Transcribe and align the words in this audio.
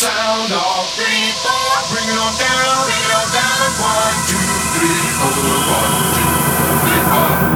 sound 0.00 0.50
off, 0.52 0.96
three, 0.96 1.28
four. 1.44 1.76
Bring 1.92 2.08
it 2.08 2.16
on 2.16 2.32
down, 2.40 2.84
bring 2.88 3.04
it 3.04 3.12
on 3.20 3.28
down. 3.36 3.68
One, 3.84 4.16
two, 4.32 4.40
three, 4.72 5.04
four. 5.20 5.28
One, 5.76 5.92
two, 6.16 6.32
three, 6.88 7.02
four. 7.12 7.49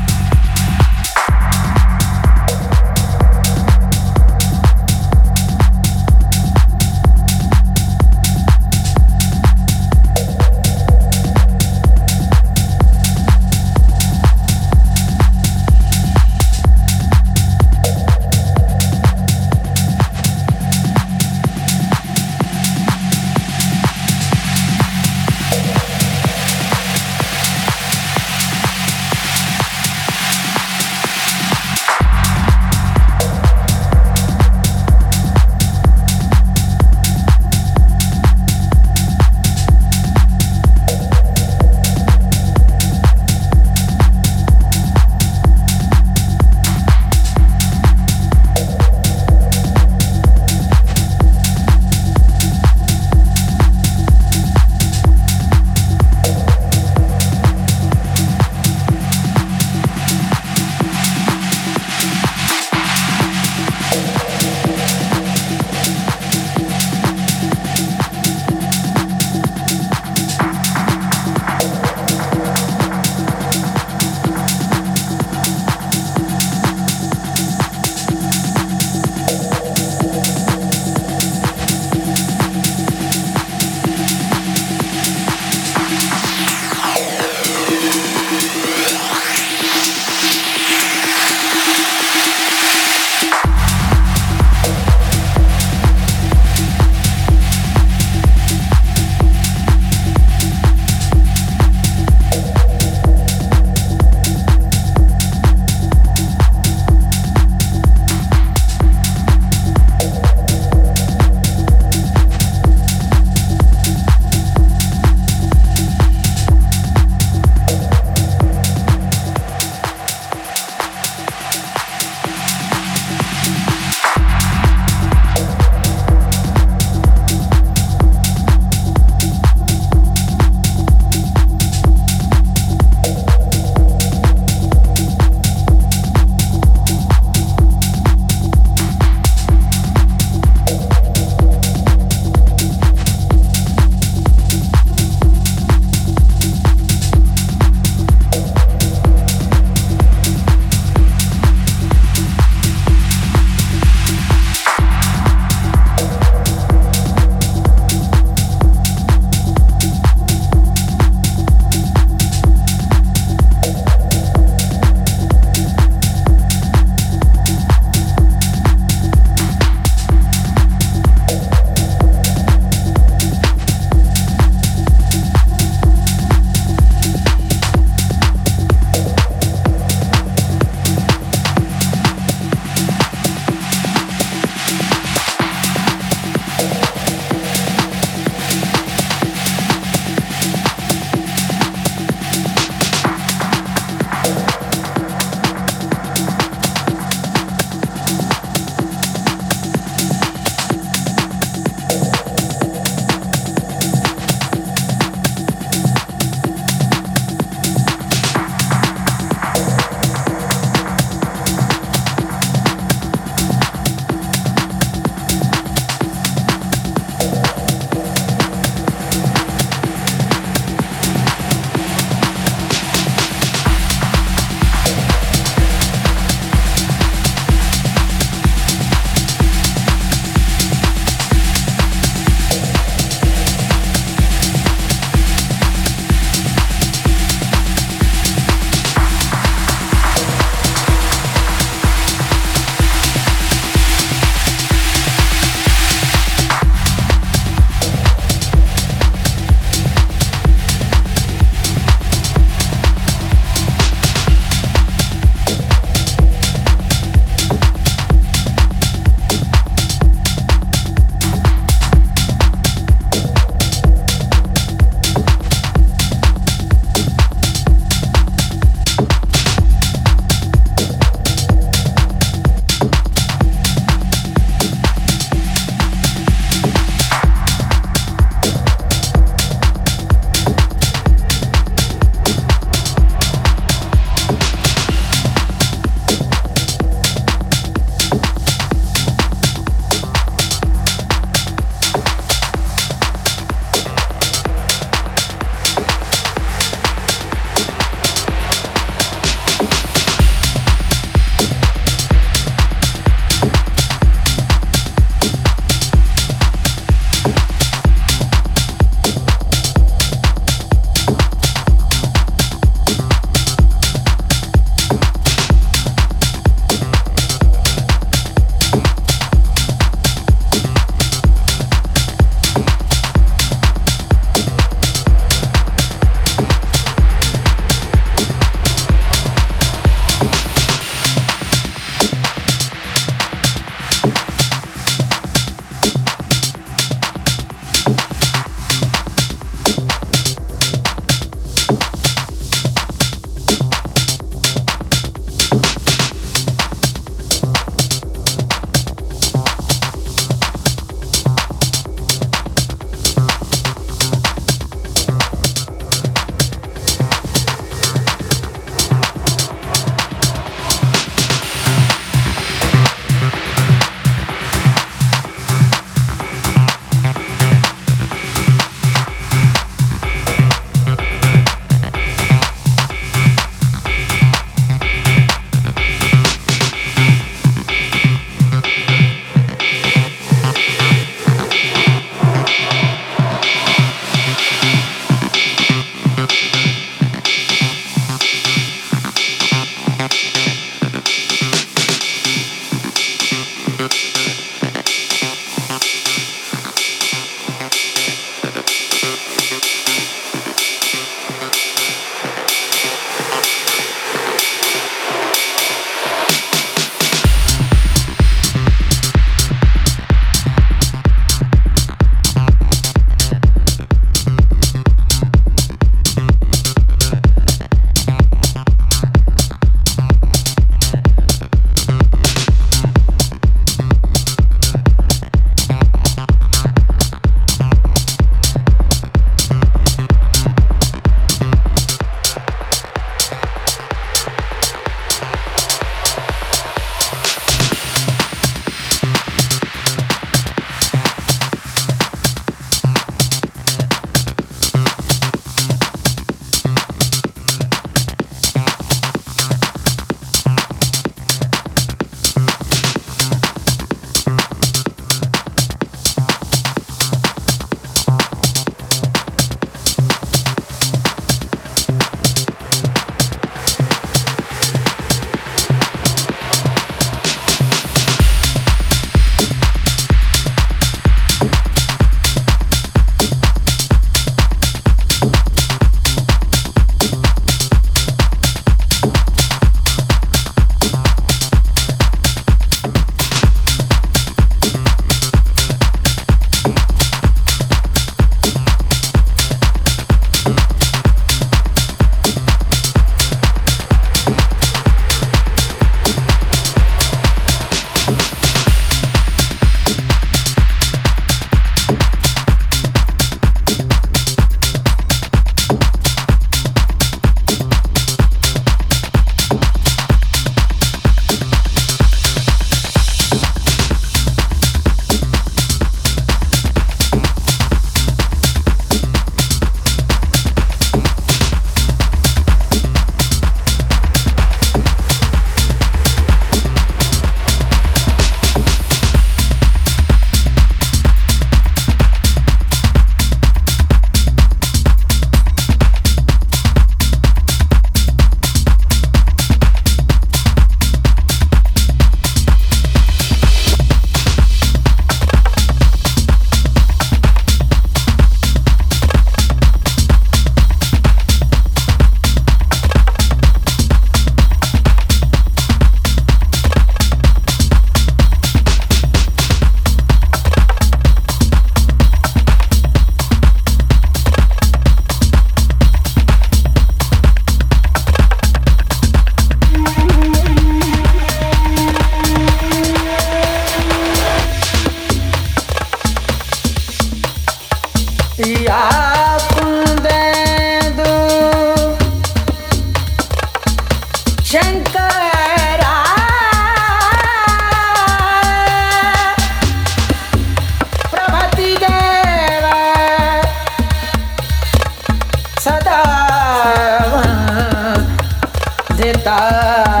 তা 599.25 600.00